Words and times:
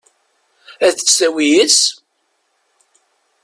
Ad 0.85 0.93
tt-tawi 0.95 1.45
yid-s? 1.51 1.79